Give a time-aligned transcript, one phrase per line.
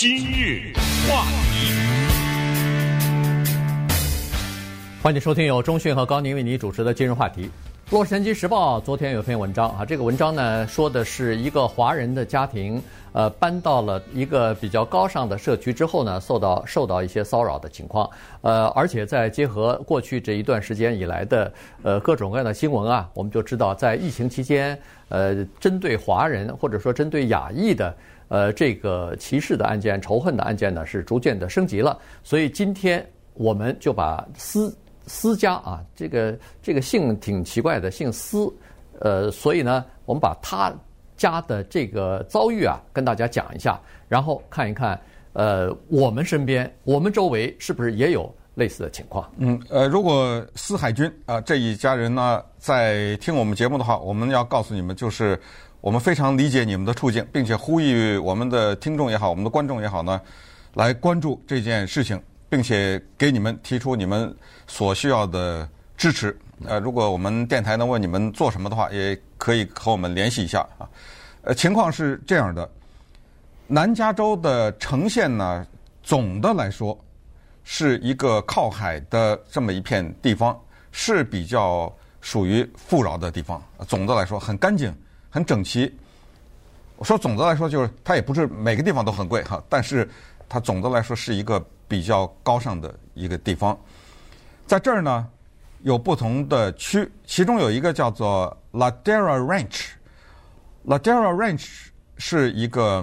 [0.00, 0.72] 今日
[1.06, 1.74] 话题，
[5.02, 7.44] 欢迎收听由中讯和高宁为你主持的今日话题。
[7.90, 12.82] 《洛杉矶时报》昨天有篇文章啊，这个文章呢说的是一个华人的家庭，
[13.12, 18.08] 呃，搬到了一个比较高尚的社区之后呢，受到受到一些骚扰的情况，
[18.40, 24.80] 呃，而且在结合过去这一段时间以来的呃各种各样的新闻啊，我们就知道在疫情期间，
[25.10, 27.94] 呃，针对华人或者说针对亚裔的。
[28.30, 31.98] 呃，这个歧视的案件、仇恨的案件呢，是逐渐的升级了。
[32.22, 34.72] 所以今天我们就把私
[35.04, 38.48] 私家啊，这个这个姓挺奇怪的，姓私，
[39.00, 40.72] 呃，所以呢，我们把他
[41.16, 44.96] 家的这个遭遇啊，跟大家讲一下，然后看一看，
[45.32, 49.28] 呃，我们身边、我们周围是不是也有类似的情况？
[49.38, 55.36] 嗯，呃，如果司海军啊、这一家人呢在听我们节目的话，我们要告诉你们就是。
[55.80, 60.20] 我们非常理解你们的处境，并且呼吁我们的听众也好，我们的观众也好呢，
[60.74, 64.34] 来关注这件事情，并且给你们提出你们
[64.66, 66.38] 所需要的支持。
[66.66, 70.86] 呃，如果我们电台能为你们做什么的话，也可以和我们联系一下啊。
[71.42, 72.70] 呃，情况是这样的，
[73.66, 75.66] 南加州的城县呢，
[76.02, 76.98] 总的来说
[77.64, 80.60] 是一个靠海的这么一片地方，
[80.92, 81.90] 是比较
[82.20, 83.62] 属于富饶的地方。
[83.88, 84.94] 总的来说，很干净。
[85.30, 85.92] 很整齐。
[86.96, 90.06] 我说总的来说，就是它也不是每个地方都很贵哈，但是
[90.50, 93.74] 它总的来说是一个比较高尚的一个地方。
[94.66, 95.26] 在这儿呢，
[95.80, 99.92] 有不同的区，其中有一个叫做 Ladera Ranch。
[100.86, 101.86] Ladera Ranch
[102.18, 103.02] 是一个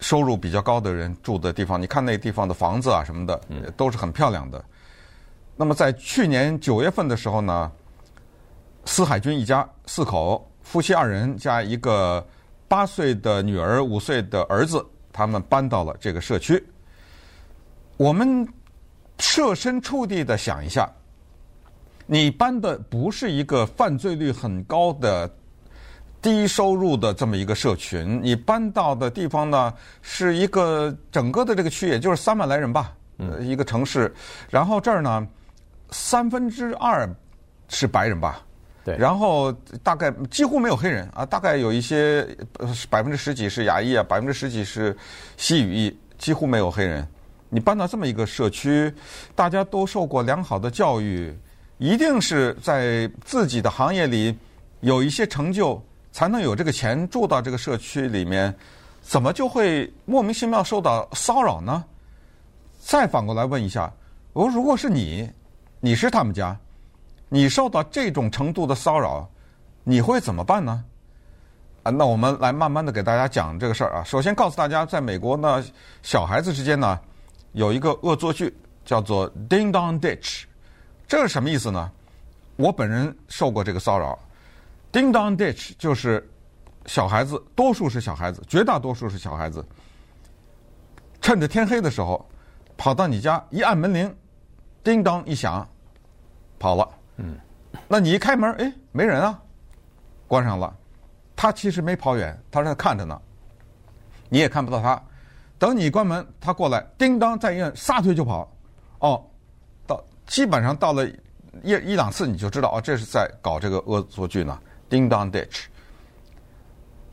[0.00, 1.80] 收入比较高的人住的地方。
[1.80, 3.40] 你看那地方的房子啊什么的，
[3.76, 4.64] 都是很漂亮的。
[5.56, 7.70] 那么在去年九月份的时候呢，
[8.84, 10.50] 司海军一家四口。
[10.64, 12.26] 夫妻二人加一个
[12.66, 16.60] 八岁的女儿、五岁的儿子，他们搬到了这个社区。
[17.96, 18.44] 我们
[19.20, 20.90] 设身处地的想一下，
[22.06, 25.30] 你搬的不是一个犯罪率很高的
[26.20, 32.92] 低收入的这么一个社群，你搬到的地方呢，是一个整个的这个区，也就是三万来人吧，
[33.40, 34.12] 一个城市。
[34.50, 35.24] 然后这儿呢，
[35.90, 37.08] 三分之二
[37.68, 38.42] 是白人吧。
[38.84, 39.50] 对，然后
[39.82, 42.26] 大概几乎没有黑人啊，大概有一些
[42.90, 44.94] 百分之十几是亚裔啊，百分之十几是
[45.36, 47.06] 西语裔，几乎没有黑人。
[47.48, 48.92] 你搬到这么一个社区，
[49.34, 51.34] 大家都受过良好的教育，
[51.78, 54.36] 一定是在自己的行业里
[54.80, 58.54] 有一些成就，才能有这个钱住到这个社区里面。
[59.00, 61.84] 怎么就会莫名其妙受到骚扰呢？
[62.80, 63.92] 再反过来问一下，
[64.32, 65.30] 我说如果是你，
[65.80, 66.58] 你是他们家？
[67.34, 69.28] 你受到这种程度的骚扰，
[69.82, 70.84] 你会怎么办呢？
[71.82, 74.04] 啊，那我们来慢慢的给大家讲这个事儿啊。
[74.04, 75.60] 首先告诉大家，在美国呢，
[76.00, 76.96] 小孩子之间呢，
[77.50, 80.44] 有一个恶作剧叫做 “ding dong ditch”，
[81.08, 81.90] 这是什么意思呢？
[82.54, 84.16] 我本人受过这个骚扰。
[84.92, 86.24] “ding dong ditch” 就是
[86.86, 89.66] 小孩子，多数是小孩子，绝大多数是小孩子，
[91.20, 92.24] 趁着天黑的时候，
[92.76, 94.16] 跑到你家一按门铃
[94.84, 95.68] 叮当一响，
[96.60, 96.88] 跑了。
[97.16, 97.38] 嗯，
[97.86, 99.40] 那你一开门，哎，没人啊，
[100.26, 100.76] 关上了。
[101.36, 103.20] 他其实没跑远，他在看着呢。
[104.28, 105.00] 你也看不到他。
[105.58, 108.50] 等你关门，他过来，叮当再一摁，撒腿就跑。
[108.98, 109.24] 哦，
[109.86, 114.58] 到基本上到了一一两次，你就知道哦，这是在搞这个恶作剧呢。
[114.88, 115.64] 叮当 ditch，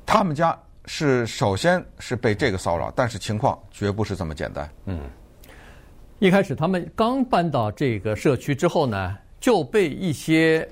[0.06, 4.69] 他们家是首先是被这个骚扰，但是情况绝不是这么简单。
[4.85, 5.00] 嗯，
[6.19, 9.18] 一开始他们刚搬到这个社区之后呢。
[9.41, 10.66] 就被一些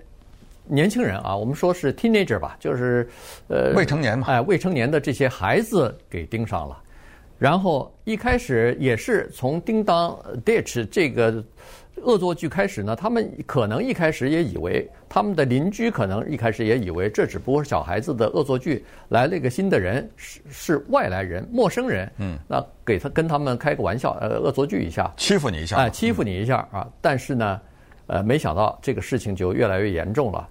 [0.65, 3.09] 年轻人啊，我们说是 teenager 吧，就是
[3.47, 6.77] 呃未成年嘛，哎，未成年的这些孩子给盯上了。
[7.39, 10.15] 然后一开始也是从叮当
[10.45, 11.43] ditch 这个
[12.03, 27.59] 恶作剧开始呢，他们可能一开始也以为他们的邻居可能一开始也以为这只不过是小孩子的恶作剧，来了一个新的人是是外来人、陌生人，嗯，那给他跟他们开个玩笑，呃，恶作剧一下，欺负你一下，哎，欺负你一下啊，但是呢。
[28.09, 30.47] 呃，没想到这个事情就越来越严重了。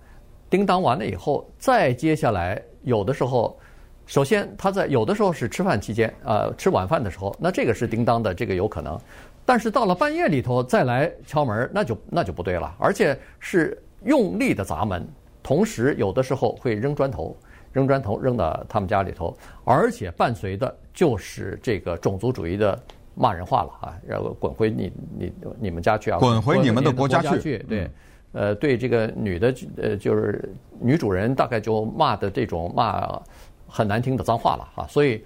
[0.48, 3.58] 叮当完了以后，再接下来有的时候，
[4.06, 8.98] 首先他在有的时候是吃饭期间，呃，吃晚饭的时候，那这个是叮当的这个有可能。
[9.44, 15.06] 但是到了半夜里头再来敲门，那就那就不对了，而且是用力的砸门，
[15.42, 17.36] 同时有的时候会扔砖头，
[17.72, 22.78] 扔砖头扔到他们家里头，而且伴随的就是这个种族主义的。
[23.18, 23.98] 骂人话了啊！
[24.06, 26.18] 然后滚回你你你们家去啊！
[26.18, 27.58] 滚回你们的国家去。
[27.68, 27.90] 对，
[28.32, 33.20] 呃，对这个女的，呃，就是女主人，大概就骂的这种骂
[33.66, 34.86] 很难听的脏话了啊！
[34.86, 35.24] 所以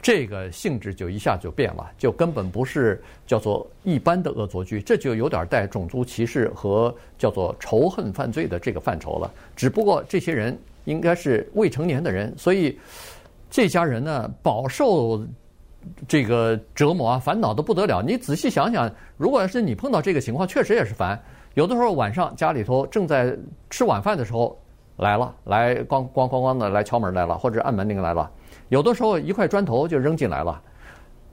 [0.00, 9.30] 这个性质就一下就变了，就根本不是叫做一般的恶作剧，这就有点带种族歧视和叫做仇恨犯罪的这个范畴了。
[9.54, 12.78] 只不过这些人应该是未成年的人，所以
[13.50, 15.26] 这家人呢饱受
[16.06, 18.02] 这个折磨啊，烦恼得不得了。
[18.02, 21.20] 你仔细想想，如果要是你碰到这个情况，确实也是烦。
[21.54, 23.36] 有的时候晚上家里头正在
[23.70, 24.58] 吃晚饭的时候
[24.96, 28.30] 来了，来咣咣咣咣的来敲门来了，或者按门铃来了。
[28.68, 30.60] 有的时候一块砖头就扔进来了，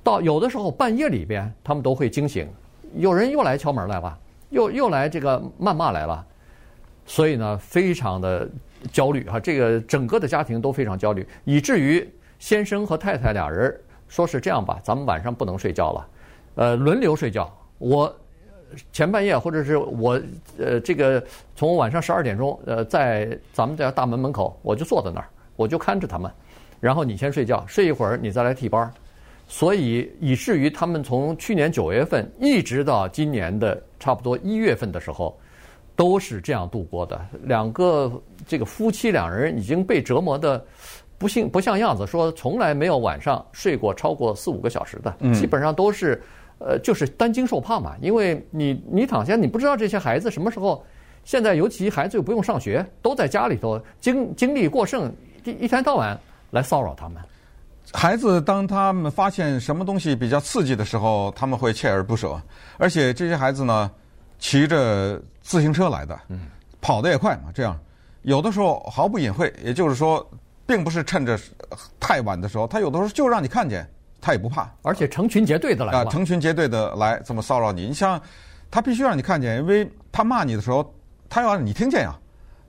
[0.03, 2.47] 到有的时候半夜里边他们都会惊醒，
[2.95, 4.18] 有人又来敲门来了，
[4.50, 6.25] 又又来这个谩骂来了，
[7.06, 8.47] 所以呢非常的
[8.92, 12.07] 焦虑哈，这个整个的家庭都非常焦虑，以至于
[12.38, 13.80] 先生和太太俩人
[14.11, 16.07] 说是这样吧，咱们晚上不能睡觉了，
[16.55, 18.13] 呃轮流睡觉，我
[18.91, 20.19] 前半夜或者是我
[20.59, 21.23] 呃这个
[21.55, 26.29] 从晚上十二点钟呃在咱们家大门门口我就坐在那儿，我就看着他们。
[26.81, 28.91] 然后你先睡觉，睡一会儿你再来替班，
[29.47, 35.39] 所以以至于他们从去年九月份一直到今年的差不多一月份的时候，
[35.95, 37.23] 都是这样度过的。
[37.43, 38.11] 两个
[38.45, 40.65] 这个夫妻两人已经被折磨的
[41.21, 46.19] 不幸不像样子，说从来没有晚上睡过超过四五个小时的，基本上都是
[46.57, 47.95] 呃就是担惊受怕嘛。
[48.01, 50.83] 因为你你躺下，你不知道这些孩子什么时候，
[51.23, 55.13] 现在尤其孩子又不用上学，都在家里头精精力过剩，
[55.44, 56.19] 一一天到晚。
[56.50, 57.23] 来骚扰他们，
[57.94, 62.38] 孩子当他们发现什么东西比较刺激的时候，他们会锲而不舍。
[62.77, 63.89] 而且这些孩子呢，
[64.38, 66.19] 骑着自行车来的，
[66.81, 67.44] 跑得也快嘛。
[67.53, 67.79] 这样
[68.23, 70.29] 有的时候毫不隐晦，也就是说，
[70.65, 71.39] 并不是趁着
[71.99, 73.87] 太晚的时候，他有的时候就让你看见，
[74.21, 74.69] 他也不怕。
[74.81, 77.87] 而且成群结队的来啊，成群结队的来这么骚扰你。
[77.87, 78.21] 你像
[78.69, 80.93] 他必须让你看见，因为他骂你的时候，
[81.29, 82.15] 他要让你听见呀。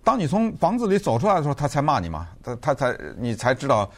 [0.05, 3.89] 当你从房子里走出来的时候，他才骂你嘛，他他才你才知道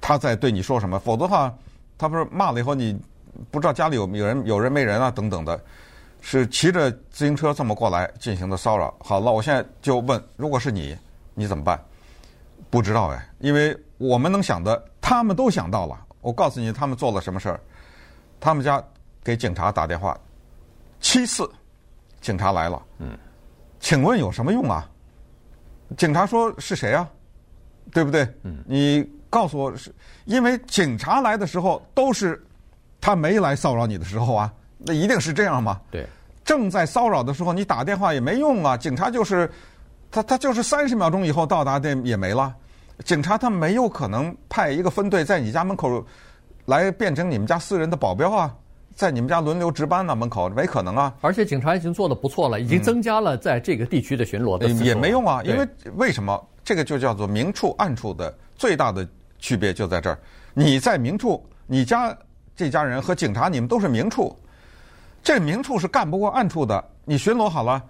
[0.00, 0.96] 他在对你说什么。
[0.98, 1.52] 否则的话，
[1.98, 2.96] 他不是骂了以后，你
[3.50, 5.60] 不知道家里有有人有人没人啊等等的，
[6.20, 8.94] 是骑着自行车这么过来进行的骚扰。
[9.00, 10.96] 好了，我现在就问，如果是你，
[11.34, 11.82] 你怎么办？
[12.70, 15.98] 不知道哎，因为我们能想的，他们都想到了。
[16.20, 17.60] 我告诉你，他们做了什么事儿？
[18.40, 18.82] 他们家
[19.22, 20.18] 给警察打电话，
[21.00, 21.48] 七次，
[22.20, 22.82] 警察来了。
[22.98, 23.16] 嗯，
[23.78, 24.88] 请问有什么用啊？
[25.96, 27.08] 警察说是谁啊？
[27.92, 28.26] 对不对？
[28.42, 29.94] 嗯，你告诉我是，
[30.24, 32.42] 因为警察来的时候都是
[33.00, 35.80] 他没来骚扰你的时候啊，那一定是这样吗？
[35.90, 36.06] 对，
[36.42, 38.76] 正在骚扰的时候，你打电话也没用啊。
[38.76, 39.50] 警察就是
[40.14, 42.54] 他，他就是三十秒钟以后到达的也没了。
[43.04, 46.04] 警察他没有可能派一个分队在你家门口
[46.66, 48.54] 来变成你们家私人的保镖啊。
[48.94, 51.12] 在你们家轮流值班呢，门口没可能啊！
[51.20, 54.84] 而且警察已经做的不错了，已经增加了在这个地区的巡逻的次数。
[54.84, 55.66] 也没用啊，因为
[55.96, 56.40] 为什么？
[56.62, 59.04] 这个就叫做明处暗处的最大的
[59.40, 60.16] 区别就在这儿。
[60.52, 62.16] 你在明处，你家
[62.54, 64.32] 这家人和警察你们都是明处，
[65.24, 66.82] 这明处是干不过暗处的。
[67.04, 67.82] 你巡逻好了，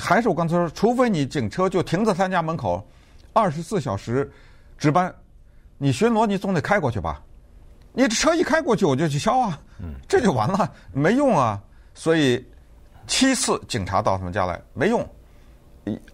[0.00, 2.86] 还是我刚才说，除非你警车就停在他家门口，
[3.32, 4.30] 二十四小时
[4.76, 5.14] 值班，
[5.76, 7.22] 你巡逻你总得开过去吧？
[7.92, 9.58] 你这车一开过去，我就去敲啊，
[10.06, 11.60] 这就完了，没用啊。
[11.94, 12.46] 所以
[13.06, 15.04] 七次警察到他们家来没用，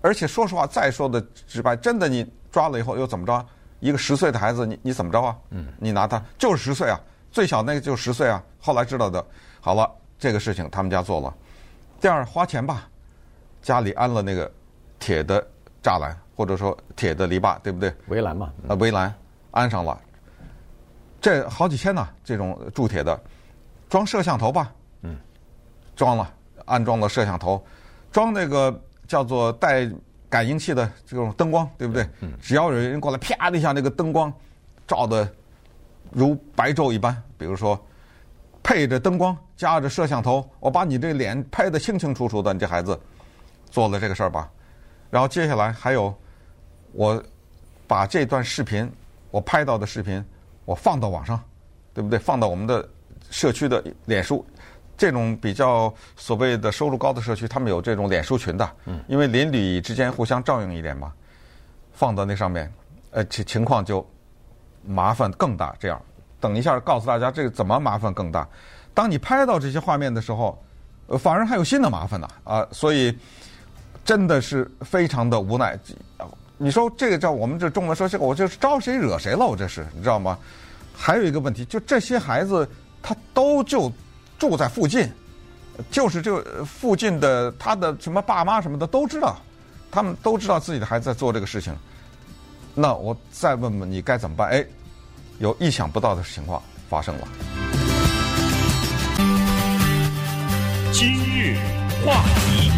[0.00, 3.46] 而且说实话，再说的直白，真的你抓了以后又怎么着？
[3.80, 5.36] 一个十岁的孩子，你你怎么着啊？
[5.78, 6.98] 你拿他就是十岁啊，
[7.30, 8.42] 最小那个就十岁啊。
[8.58, 9.22] 后来知道的，
[9.60, 11.34] 好了，这个事情他们家做了。
[12.00, 12.88] 第二，花钱吧，
[13.64, 14.48] 家里安了那个
[14.98, 15.44] 铁的
[15.82, 17.92] 栅栏，或者说铁的篱笆，对不对？
[18.08, 19.12] 围栏嘛，啊，围栏
[19.52, 19.98] 安上了。
[21.18, 23.18] 这好几千呢，这种铸铁的，
[23.88, 25.16] 装摄像头吧，嗯，
[25.96, 26.30] 装了，
[26.66, 27.64] 安装了摄像头，
[28.12, 28.78] 装那个
[29.08, 29.90] 叫做带
[30.28, 32.06] 感应器的这种灯光，对不对？
[32.20, 34.30] 嗯，只要有人过来，啪的一下，那个灯光
[34.86, 35.26] 照的
[36.12, 37.16] 如白昼一般。
[37.38, 37.82] 比如说，
[38.62, 43.00] 配着灯光，加着摄像头，我把你这脸拍得清清楚楚的，你这孩子
[43.74, 44.48] 做了这个事儿吧。
[45.10, 46.14] 然后接下来还有，
[46.92, 47.20] 我
[47.88, 48.88] 把这段视频，
[49.32, 50.24] 我拍到的视频。
[50.64, 51.38] 我放到网上，
[51.92, 52.18] 对不对？
[52.18, 52.88] 放到我们的
[53.30, 54.42] 社区的脸书，
[54.96, 58.70] 这种比较所谓的收入高的社区，他们有这种脸书群的，
[59.06, 61.12] 因为邻里之间互相照应一点嘛。
[61.92, 62.72] 放到那上面，
[63.10, 64.08] 呃，情情况就
[64.86, 65.76] 麻烦更大。
[65.78, 66.00] 这样，
[66.40, 68.48] 等一下告诉大家这个怎么麻烦更大。
[68.94, 70.58] 当你拍到这些画面的时候，
[71.08, 72.66] 呃，反而还有新的麻烦呢啊！
[72.72, 73.14] 所以
[74.04, 75.78] 真的是非常的无奈。
[76.56, 79.44] 你说这个叫我们这中文说这个，我就是招谁惹谁了？
[79.44, 80.38] 我这是你知道吗？
[80.96, 82.68] 还有一个问题，就这些孩子
[83.02, 83.92] 他都就
[84.38, 85.10] 住在附近，
[85.90, 89.36] 就是这附近的他的什么爸妈什么的都知道，
[89.90, 91.74] 他们都知道自己的孩子在做这个事情。
[92.74, 94.48] 那我再问问你该怎么办？
[94.50, 94.64] 哎，
[95.38, 97.28] 有意想不到的情况发生了。
[100.92, 101.56] 今日
[102.06, 102.70] 话题，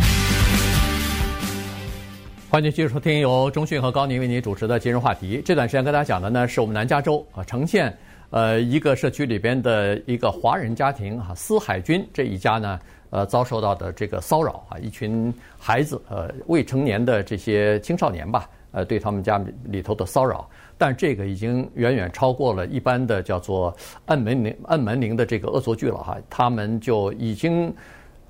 [2.49, 5.43] 欢迎继续收听由中讯和高宁为您主持的今日话题。
[5.45, 7.93] 这段时间跟大家讲的呢，是我们南加州啊，呈现
[8.31, 12.79] 呃一个社区里边的一个华人家庭哈，司海军这一家呢，
[13.11, 20.49] 呃遭受到的这个骚扰啊，一群孩子呃未成年的这些青少年吧，呃对他们家里头的骚扰。
[20.79, 27.75] 但这个已经远远超过了一般的叫做按门铃、按门铃的这个恶作剧了哈，他们就已经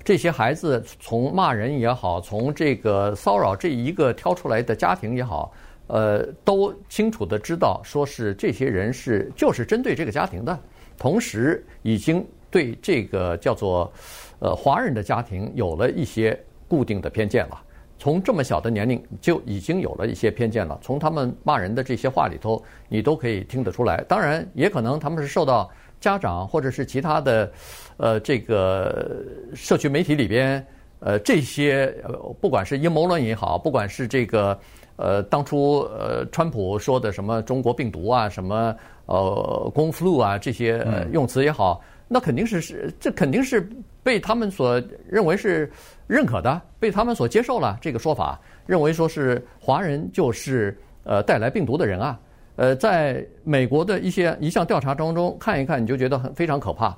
[0.07, 5.51] 这些孩子从骂人也好，从这个骚扰这一个挑出来的家庭也好，
[5.87, 10.57] 呃，都清楚的知道说是这些人是就是针对这个家庭的，
[10.97, 13.91] 同时已经对这个叫做
[14.39, 17.61] 呃华人的家庭有了一些固定的偏见了。
[17.99, 20.79] 从这么小的年龄就已经有了一些偏见了。
[20.81, 24.01] 从他们骂人的这些话里头，你都可以听得出来。
[24.07, 27.51] 当然，也可能他们是受到家长或者是其他的，
[27.97, 29.23] 呃，这个
[29.53, 30.65] 社区媒体里边，
[30.99, 34.59] 呃，这些呃，不管是阴谋论也好，不管是这个
[34.95, 38.75] 呃，当初呃，川普说的什么中国病毒啊，什么
[39.05, 43.69] 呃，公 flu 啊这些用词也好，那肯定是是这肯定是
[44.03, 45.71] 被他们所认为是。
[46.09, 50.73] 认可的，被他们所接受了这个说法，认为说是华人就是
[51.03, 52.17] 呃带来病毒的人啊，
[52.57, 56.97] 呃，在美国的一些一项调查当中看一看，你就觉得很非常可怕，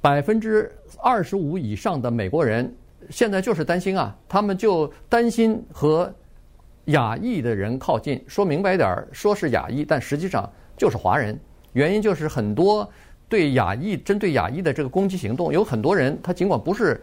[0.00, 0.70] 百分之
[1.02, 2.70] 二十五以上的美国人
[3.08, 6.12] 现在就是担心啊，他们就担心和
[6.86, 11.38] 亚裔的人靠近，说明白点儿，说是亚裔，但实际上就是华人，
[11.72, 12.86] 原因就是很多
[13.28, 17.00] 对亚裔针对亚裔的这个攻击行动，有很多人他尽管不是。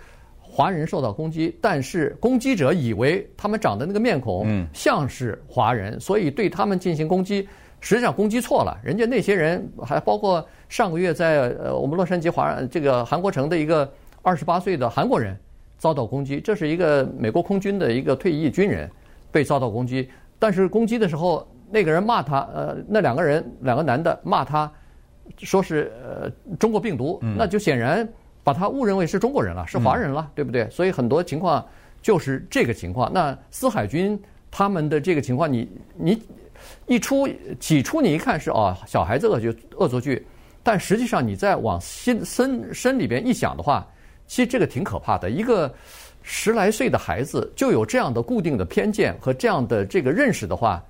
[0.47, 7.45] 华人受到攻击，但是攻击者以为他们长的那个面孔像是华人，所以对他们进行攻击，
[7.85, 8.75] 实际上攻击错了。
[8.83, 13.87] 人家那些人还包括上个月在呃我们洛杉矶华这个韩国城的一个
[14.23, 15.37] 二十八岁的韩国人
[15.77, 18.89] 遭到攻击，这是一个美国空军的一个退役军人
[19.31, 24.69] 被遭到攻击，但是攻击的时候那个人骂他，呃，那两个人两个男的骂他，
[25.37, 26.27] 说是呃
[26.57, 28.07] 中国病毒，那就显然。
[28.45, 30.69] 把他误认为是中国人了，是华人了，对不对？
[30.69, 31.65] 所以很多情况
[31.99, 33.11] 就是这个情况。
[33.11, 36.21] 那司海军他们的这个情况，你你
[36.87, 37.27] 一出
[37.59, 40.25] 起初你一看是哦，小孩子恶作恶作剧，
[40.63, 43.87] 但实际上你再往心深深里边一想的话，
[44.27, 45.29] 其实这个挺可怕的。
[45.29, 45.73] 一个
[46.21, 50.83] 十来岁的孩子就有这样的固定的偏见和这样的这个认识的话，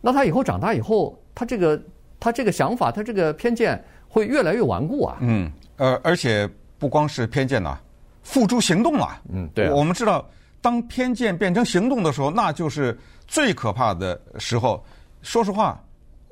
[0.00, 1.80] 那他以后长大以后，他这个
[2.20, 5.18] 他这个想法，他这个偏见会越来越顽固啊。
[5.20, 6.48] 嗯，呃，而且。
[6.82, 7.78] 不光是偏见呐，
[8.24, 9.22] 付诸行动了。
[9.32, 9.70] 嗯，对。
[9.70, 10.28] 我们知道，
[10.60, 12.98] 当偏见变成行动的时候，那就是
[13.28, 14.84] 最可怕的时候。
[15.22, 15.82] 说实话，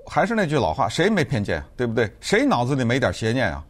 [0.06, 2.12] 还是那句老话，谁没偏见，对不对？
[2.20, 3.64] 谁脑子里没点邪念啊？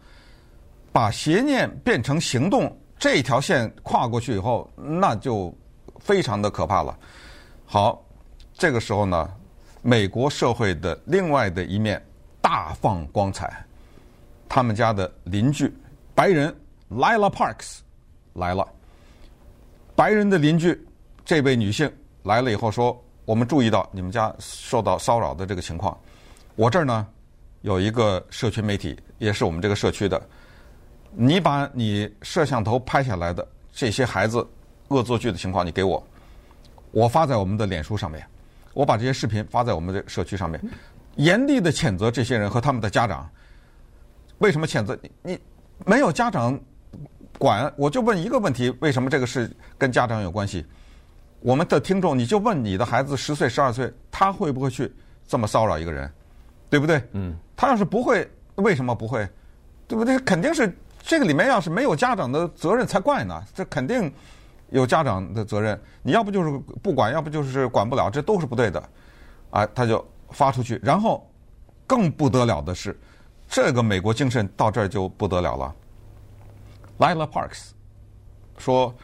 [0.93, 5.55] 把邪念变成行动，这条线跨过去以后，那就
[5.99, 6.99] 非常的可怕了。
[7.67, 8.03] 好，
[8.55, 9.31] 这个时候呢，
[9.83, 12.05] 美国社会的另外的一面
[12.41, 13.65] 大放光彩，
[14.49, 15.73] 他们家的邻居，
[16.15, 16.55] 白人。
[16.91, 17.79] Lila Parks
[18.33, 18.67] 来了，
[19.95, 20.85] 白人的邻居，
[21.25, 21.89] 这位女性
[22.25, 25.96] 来了以后说：“我们注意到你们家受到骚扰的这个情况。
[26.56, 27.06] 我这儿呢
[27.60, 30.20] 有一个社区媒体，也是我们这个社区的。
[31.12, 34.44] 你把你摄像头拍下来的这些孩子
[34.88, 36.04] 恶作剧的情况，你给我，
[36.90, 38.26] 我发在我们的脸书上面。
[38.75, 40.60] 我把这些视频发在我们的社区上面，
[41.14, 43.30] 严厉的谴责这些人和他们的家长。
[44.38, 45.10] 为什么谴责你？
[45.22, 45.38] 你
[45.87, 46.58] 没有家长。”
[47.38, 50.66] 管，我就问一个问题：为什么这个事跟家长有关系？
[51.40, 54.92] 我们的听众，你就问你的孩子十岁、十二岁，他会不会去
[55.26, 56.11] 这么骚扰一个人？
[56.68, 57.02] 对不对？
[57.12, 57.37] 嗯。
[57.56, 59.28] 他要是不会，为什么不会？
[59.88, 60.18] 对不对？
[60.20, 63.42] 肯定是这个里面要是没有家长的责任才怪呢。
[63.54, 64.12] 这肯定
[64.70, 65.80] 有家长的责任。
[66.02, 68.82] 你要不就是不管，要不就是管不了，这都是不对的。
[69.50, 71.28] 啊，他就发出去，然后
[71.87, 72.99] 更不得了的是，
[73.49, 75.75] 这个美国精神到这儿就不得了了。
[76.99, 77.70] Layla Parks
[78.59, 78.94] 说：“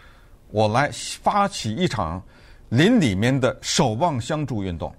[0.50, 2.22] 我来发起一场
[2.68, 4.94] 邻里面的守望相助运动，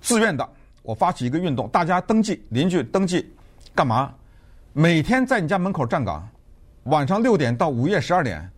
[0.00, 0.48] 自愿的。
[0.82, 3.32] 我发起一个运动，大家登记，邻居登记，
[3.74, 4.12] 干嘛？
[4.72, 6.28] 每天在你家门口站岗，
[6.84, 8.50] 晚上六点到午夜十二点。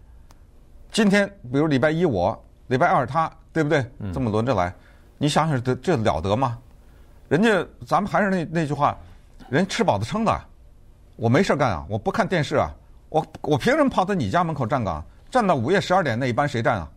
[0.90, 3.84] 今天比如礼拜一我，礼拜二他，对不对？
[4.12, 4.72] 这么轮着来，
[5.18, 6.58] 你想想这这了得吗？
[7.28, 8.96] 人家咱们还是那那句话，
[9.50, 10.40] 人吃饱的撑的，
[11.16, 12.74] 我没事干啊，我不看电视啊。”
[13.10, 15.04] 我我凭什么跑到你家门口站岗？
[15.34, 16.88] 站到午夜十二点那一班谁站啊？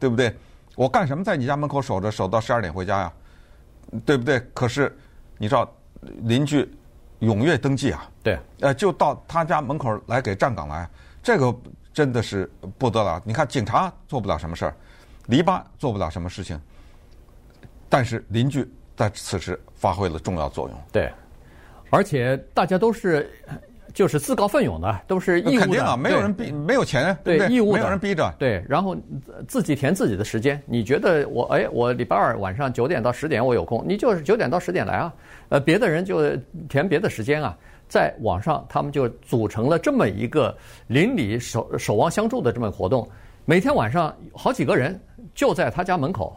[0.00, 0.34] 对不对？
[0.76, 3.12] 我干什么在你家门口守着，守到十二点回家呀？
[4.06, 4.40] 对不对？
[4.54, 4.96] 可是
[5.36, 5.70] 你知道
[6.22, 6.66] 邻居
[7.20, 10.88] 踊跃登记啊，对，呃，就到他家门口来给站岗来，
[11.22, 11.54] 这个
[11.92, 13.20] 真的是不得了。
[13.26, 14.74] 你看，警察做不了什么事儿，
[15.26, 16.58] 篱笆做不了什么事情，
[17.90, 20.78] 但是邻居在此时发挥了重要作用。
[20.90, 21.12] 对，
[21.90, 23.30] 而且大家都是。
[23.92, 25.60] 就是自告奋勇的，都是义务的。
[25.60, 28.34] 肯定啊，没有人逼，没有钱，对，对，义务的，没有人逼着。
[28.38, 28.96] 对，然后
[29.46, 30.60] 自己填自己的时间。
[30.66, 35.12] 你觉得我哎，我礼拜二晚上九点到十点我有空，你就是九点到十点来啊。
[35.50, 36.34] 呃，别的人就
[36.68, 37.56] 填别的时间啊。
[37.86, 40.56] 在网上，他们就组成了这么一个
[40.86, 43.06] 邻里守守望相助的这么活动。
[43.44, 44.98] 每天晚上好几个人
[45.34, 46.34] 就在他家门口，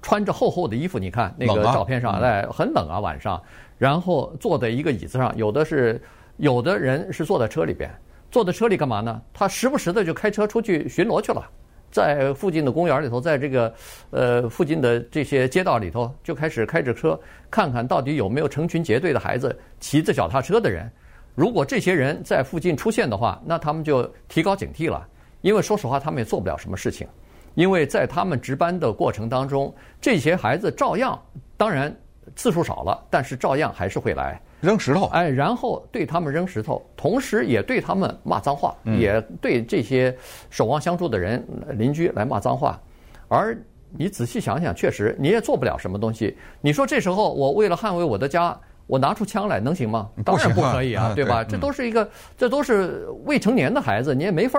[0.00, 3.38] 穿着厚厚的衣服，你看那个照片上，哎，很冷啊晚上。
[3.76, 6.00] 然后坐在一个椅子上，有的是。
[6.36, 7.90] 有的人是坐在车里边，
[8.30, 9.22] 坐在车里干嘛呢？
[9.32, 11.48] 他时不时的就开车出去巡逻去了，
[11.90, 13.72] 在附近的公园里头，在这个
[14.10, 17.18] 呃附近的这些街道里头，就开始开着车，
[17.50, 20.90] 看看到底有没有成群结队的孩子骑着脚踏车的人。
[21.36, 25.06] 如果这些人在附近出现的话，那他们就提高警惕了。
[25.40, 27.06] 因为说实话，他们也做不了什么事情，
[27.54, 31.20] 因为在他们值班的过程当中，这些孩子照样，
[31.56, 31.94] 当然
[32.34, 34.40] 次数少了，但是照样还是会来。
[34.64, 40.16] 扔石头，哎，然后对他们扔石头，同时也对他们骂脏话，也对这些
[40.48, 42.80] 守望相助的人邻居来骂脏话。
[43.28, 43.56] 而
[43.90, 46.34] 你仔细想想，确实你也做不了什么东西。
[46.62, 50.08] 你说这时候我为了捍卫我的家，我拿出枪来能行吗？
[50.24, 51.44] 当然不可以啊，对吧？
[51.44, 54.58] 这都是一个，这都是未成年的孩子，你也没法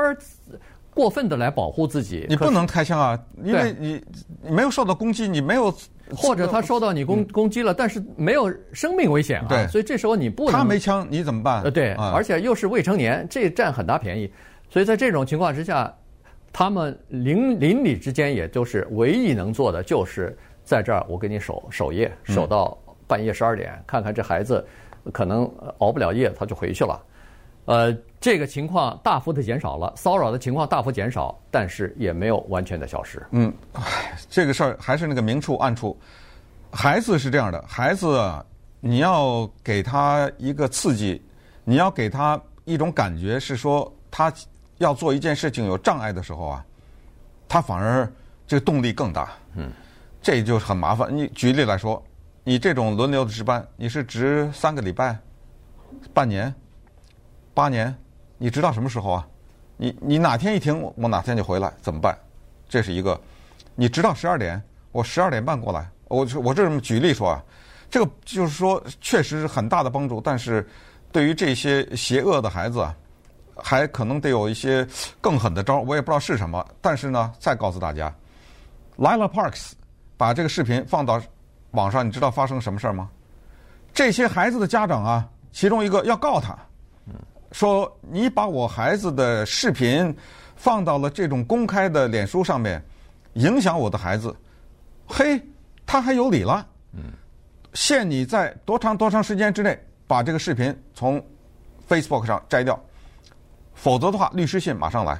[0.93, 2.27] 过分的来保护自己。
[2.29, 4.01] 你不能开枪啊，因为你
[4.43, 5.73] 你没有受到攻击，你没有。
[6.11, 10.51] 或者他受到你攻攻击了，但是没有生命危险啊，对，所以这时候你不能。
[10.51, 11.63] 他没枪，你怎么办？
[11.63, 14.31] 呃，对，而且又是未成年，这占很大便宜。
[14.69, 15.91] 所以在这种情况之下，
[16.51, 24.65] 他们邻邻里之间也就是唯一能做的，就是在这儿我给你守守夜，守到半夜十二点，看看这孩子
[25.11, 27.01] 可能熬不了夜，他就回去了。
[27.65, 27.91] 呃，
[28.21, 33.25] 这个情况大幅的减少了，骚扰的情况大幅减少，但是也没有完全的消失。
[33.31, 35.97] 嗯，唉，这个事儿还是那个明处暗处。
[36.71, 38.21] 孩子是这样的，孩子
[38.79, 41.19] 你要给他一个刺激，
[41.63, 44.31] 你要给他一种感觉，是说他
[44.77, 46.65] 要做一件事情有障碍的时候啊，
[47.47, 48.07] 他反而
[48.45, 49.31] 这个动力更大。
[49.55, 49.71] 嗯，
[50.21, 51.15] 这就很麻烦。
[51.15, 52.03] 你举例来说，
[52.43, 55.17] 你这种轮流的值班，你是值三个礼拜、
[56.13, 56.53] 半年。
[57.55, 57.95] 八年，
[58.37, 59.27] 你知道什么时候啊？
[59.77, 62.15] 你你哪天一停，我哪天就回来，怎么办？
[62.67, 63.19] 这是一个。
[63.75, 65.89] 你直到十二点，我十二点半过来。
[66.09, 67.43] 我我这么举例说啊，
[67.89, 70.19] 这个就是说确实是很大的帮助。
[70.19, 70.67] 但是
[71.13, 72.93] 对于这些邪恶的孩子啊，
[73.55, 74.85] 还可能得有一些
[75.21, 76.65] 更狠的招，我也不知道是什么。
[76.81, 78.13] 但是呢，再告诉大家
[78.97, 79.71] ，Lila Parks
[80.17, 81.21] 把这个视频放到
[81.71, 83.09] 网上，你知道发生什么事儿吗？
[83.93, 86.57] 这些孩子的家长啊，其中一个要告他。
[87.55, 90.13] 说你把我孩子的视频
[90.57, 92.83] 放到了这种公开的脸书上面，
[93.35, 94.35] 影响我的孩子，
[95.07, 95.41] 嘿，
[95.85, 96.67] 他还有理了。
[96.91, 97.13] 嗯，
[97.73, 101.25] 限你在多长多长时间之内把这个视频从
[101.87, 102.77] Facebook 上摘掉，
[103.73, 105.17] 否则的话，律师信马上来。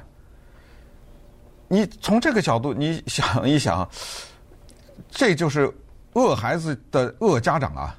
[1.68, 3.88] 你从这个角度，你想一想，
[5.08, 5.72] 这就是
[6.12, 7.98] 恶孩子的恶家长啊！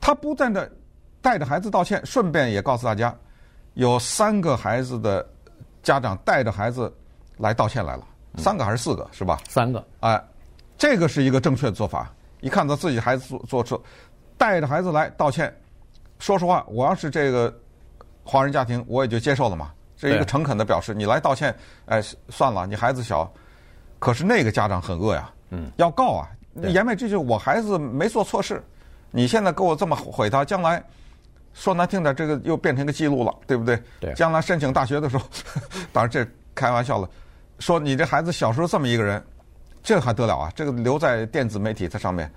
[0.00, 0.68] 他不断的
[1.22, 3.16] 带着孩子道歉，顺便也告诉大家。
[3.74, 5.26] 有三个孩子的
[5.82, 6.92] 家长带着孩子
[7.36, 8.04] 来道歉来了，
[8.36, 9.38] 三个还是四个是吧？
[9.48, 10.22] 三个，哎，
[10.76, 12.12] 这个是一个正确的做法。
[12.40, 13.82] 一看到自己孩子做做错，
[14.36, 15.52] 带着孩子来道歉。
[16.18, 17.52] 说实话，我要是这个
[18.24, 19.72] 华人家庭，我也就接受了嘛。
[19.96, 21.52] 这一个诚恳的表示，你来道歉，
[21.86, 23.28] 哎，算了，你孩子小。
[23.98, 28.62] 可是那个家长很恶呀，嗯，要告啊，言外之意我孩子没做错事，
[29.10, 30.82] 你现在给我这么毁他，将来。
[31.58, 33.82] 说难听点，这个又变成一个记录了，对不对？
[33.98, 34.14] 对。
[34.14, 35.26] 将来申请大学的时候，
[35.92, 37.10] 当然这开玩笑了。
[37.58, 39.20] 说你这孩子小时候这么一个人，
[39.82, 40.52] 这还得了啊？
[40.54, 42.30] 这个留在电子媒体它上面，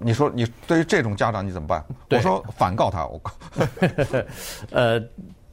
[0.00, 1.84] 你说你对于这种家长你怎么办？
[2.10, 3.30] 我说反告他，我告。
[4.72, 5.00] 呃，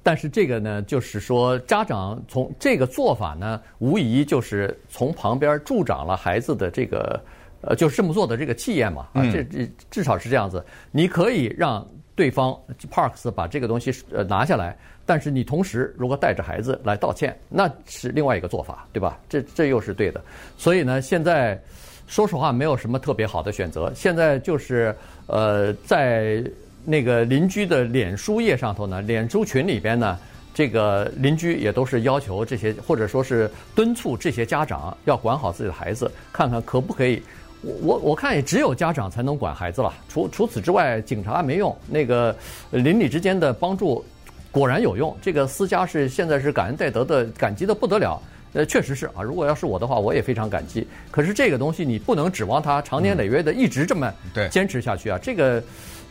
[0.02, 7.24] 但是这个呢，就是说家长从这个做法呢，无疑就是从旁边助长了孩子的这个
[7.62, 9.08] 呃，就是这么做的这个气焰嘛。
[9.14, 10.66] 啊，这这至少是这样子。
[10.90, 11.88] 你可以让。
[12.22, 12.56] 对方
[12.92, 19.18] Parks 把这个东西呃拿下来，但是你同时如果带着孩子来道歉，那是另外一个做法，对吧？
[19.28, 20.22] 这这又是对的。
[20.56, 21.60] 所以呢，现在
[22.06, 23.92] 说实话没有什么特别好的选择。
[23.96, 26.44] 现在就是呃，在
[26.86, 30.20] 那个邻居的脸书页上头呢，脸书群里边呢，
[30.54, 37.24] 这个邻居也都是要求这些，或者说是敦促这些家长要管好自己的孩子，看看可不可以
[37.62, 41.76] 我我我看也只有家长才能管孩子了，除除此之外，警察没用。
[41.88, 42.36] 那个
[42.72, 44.04] 邻里之间的帮助
[44.52, 45.16] 果然有用。
[45.22, 48.20] 这个私家是现在是感恩戴德的，感激的不得了。
[48.54, 50.88] 呃，确实是啊，如果要是我的话，我也非常感激。
[51.12, 54.12] 可是这个东西你不能指望他长年累月的一直这么
[54.50, 55.20] 坚持下去啊。
[55.22, 55.64] 这个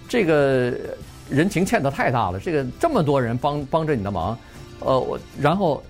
[0.08, 0.72] 这个
[1.28, 2.38] 人情欠的太大了。
[2.38, 4.38] 这个这么多人帮帮着你的忙，
[4.78, 5.82] 呃，我然后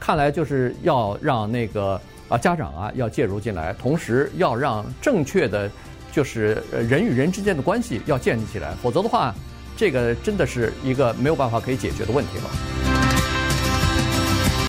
[0.00, 2.00] 看来就是要让那个。
[2.28, 5.70] 啊，家长啊要介入进来，同时要让正确的，
[6.10, 9.34] 就是人与人之间的关系要建立起来，否则的话，
[9.76, 12.93] 这个真的是一个没有办法可以解决的问题了。